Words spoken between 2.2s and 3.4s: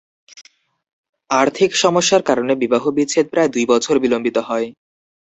কারণে বিবাহ বিচ্ছেদ